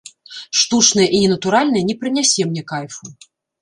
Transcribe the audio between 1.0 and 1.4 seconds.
і